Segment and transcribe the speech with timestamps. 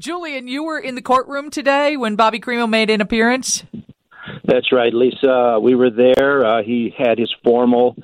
[0.00, 3.64] Julian, you were in the courtroom today when Bobby Crimo made an appearance.
[4.44, 5.58] That's right, Lisa.
[5.60, 6.44] We were there.
[6.44, 7.96] Uh, he had his formal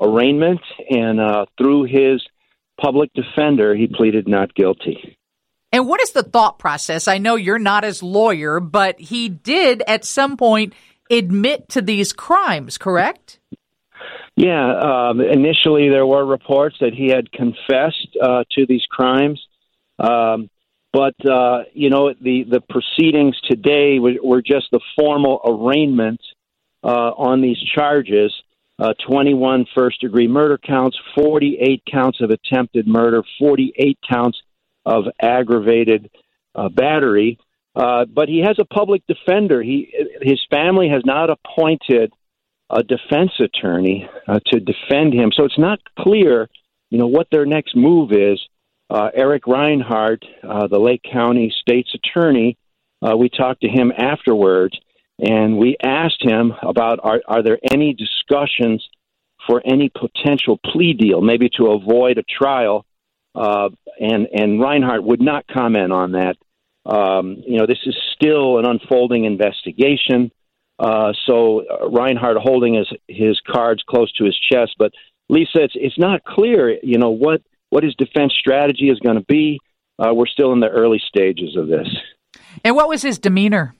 [0.00, 2.22] arraignment, and uh, through his
[2.80, 5.16] public defender, he pleaded not guilty.
[5.72, 7.06] And what is the thought process?
[7.06, 10.74] I know you're not his lawyer, but he did at some point
[11.08, 13.38] admit to these crimes, correct?
[14.34, 14.74] Yeah.
[14.74, 19.40] Um, initially, there were reports that he had confessed uh, to these crimes.
[20.00, 20.50] Um,
[20.94, 26.20] but uh, you know, the the proceedings today were, were just the formal arraignment
[26.84, 28.32] uh, on these charges.
[28.76, 34.40] Uh, 21 first degree murder counts, 48 counts of attempted murder, 48 counts
[34.84, 36.10] of aggravated
[36.56, 37.38] uh, battery.
[37.76, 39.62] Uh, but he has a public defender.
[39.62, 39.92] He
[40.22, 42.12] his family has not appointed
[42.70, 46.48] a defense attorney uh, to defend him, so it's not clear,
[46.90, 48.40] you know, what their next move is.
[48.90, 52.56] Uh, Eric Rinehart, uh, the Lake County State's attorney,
[53.02, 54.78] uh, we talked to him afterwards,
[55.18, 58.86] and we asked him about are, are there any discussions
[59.46, 62.84] for any potential plea deal, maybe to avoid a trial.
[63.34, 66.36] Uh, and and Rinehart would not comment on that.
[66.86, 70.30] Um, you know, this is still an unfolding investigation.
[70.78, 74.92] Uh, so Rinehart holding his his cards close to his chest, but
[75.28, 76.78] Lisa, it's it's not clear.
[76.82, 77.42] You know what
[77.74, 79.58] what his defense strategy is going to be.
[79.98, 81.88] Uh, we're still in the early stages of this.
[82.64, 83.74] And what was his demeanor?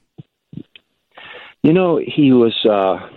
[1.63, 3.07] You know, he was uh,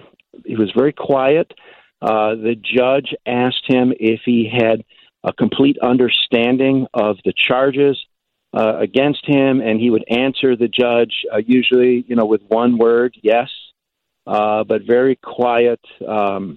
[0.47, 1.53] he was very quiet.
[2.01, 4.85] Uh, the judge asked him if he had
[5.25, 7.99] a complete understanding of the charges
[8.57, 12.79] uh, against him, and he would answer the judge uh, usually, you know, with one
[12.79, 13.49] word, yes,
[14.29, 16.57] uh, but very quiet, um,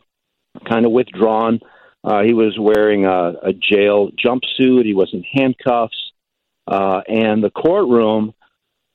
[0.69, 1.59] kind of withdrawn.
[2.03, 4.85] Uh, he was wearing a, a jail jumpsuit.
[4.85, 6.11] He was in handcuffs,
[6.67, 8.33] uh, and the courtroom,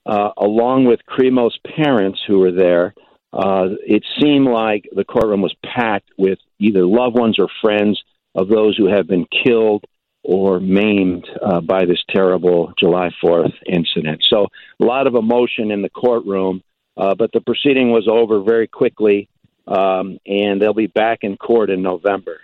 [0.04, 2.94] uh, along with Crimo's parents who were there,
[3.32, 8.02] uh, it seemed like the courtroom was packed with either loved ones or friends
[8.34, 9.84] of those who have been killed
[10.22, 14.24] or maimed uh, by this terrible July 4th incident.
[14.28, 14.48] So,
[14.80, 16.62] a lot of emotion in the courtroom,
[16.96, 19.28] uh, but the proceeding was over very quickly,
[19.68, 22.40] um, and they'll be back in court in November.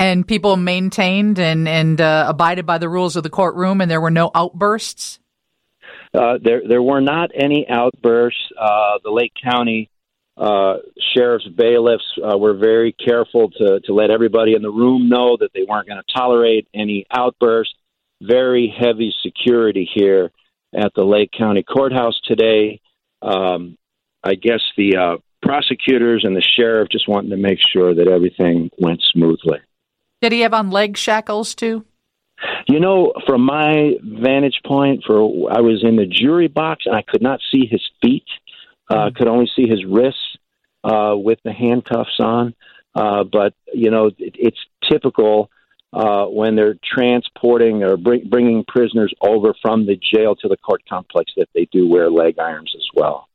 [0.00, 4.00] And people maintained and, and uh, abided by the rules of the courtroom, and there
[4.00, 5.18] were no outbursts?
[6.14, 8.40] Uh, there, there were not any outbursts.
[8.58, 9.90] Uh, the Lake County
[10.38, 10.76] uh,
[11.14, 15.50] sheriff's bailiffs uh, were very careful to, to let everybody in the room know that
[15.54, 17.74] they weren't going to tolerate any outbursts.
[18.22, 20.30] Very heavy security here
[20.74, 22.80] at the Lake County Courthouse today.
[23.20, 23.76] Um,
[24.24, 28.70] I guess the uh, prosecutors and the sheriff just wanted to make sure that everything
[28.78, 29.58] went smoothly.
[30.20, 31.84] Did he have on leg shackles too?
[32.68, 37.02] You know, from my vantage point, for I was in the jury box and I
[37.02, 38.26] could not see his feet.
[38.88, 39.16] Uh, mm-hmm.
[39.16, 40.36] Could only see his wrists
[40.84, 42.54] uh, with the handcuffs on.
[42.94, 45.50] Uh, but you know, it, it's typical
[45.92, 50.82] uh, when they're transporting or bring, bringing prisoners over from the jail to the court
[50.88, 53.28] complex that they do wear leg irons as well.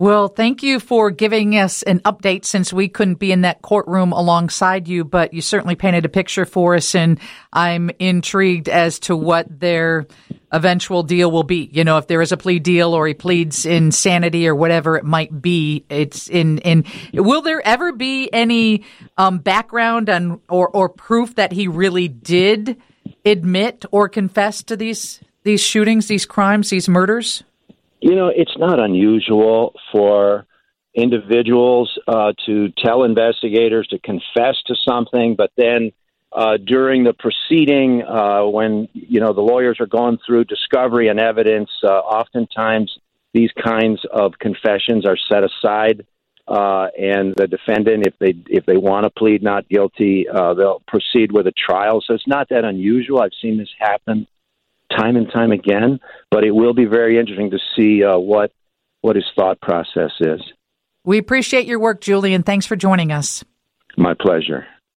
[0.00, 4.12] Well, thank you for giving us an update since we couldn't be in that courtroom
[4.12, 7.20] alongside you, but you certainly painted a picture for us, and
[7.52, 10.06] I'm intrigued as to what their
[10.50, 11.68] eventual deal will be.
[11.70, 15.04] You know, if there is a plea deal or he pleads insanity or whatever it
[15.04, 18.84] might be, it's in, in, will there ever be any,
[19.18, 22.80] um, background on, or, or proof that he really did
[23.26, 27.44] admit or confess to these, these shootings, these crimes, these murders?
[28.00, 30.46] You know, it's not unusual for
[30.94, 35.92] individuals uh, to tell investigators to confess to something, but then
[36.32, 41.18] uh, during the proceeding, uh, when you know the lawyers are going through discovery and
[41.18, 42.96] evidence, uh, oftentimes
[43.34, 46.06] these kinds of confessions are set aside,
[46.46, 50.82] uh, and the defendant, if they if they want to plead not guilty, uh, they'll
[50.86, 52.00] proceed with a trial.
[52.06, 53.20] So it's not that unusual.
[53.20, 54.26] I've seen this happen
[54.96, 55.98] time and time again.
[56.30, 58.52] But it will be very interesting to see uh, what
[59.02, 60.40] what his thought process is.
[61.04, 62.42] We appreciate your work, Julian.
[62.42, 63.42] Thanks for joining us.
[63.96, 64.66] My pleasure.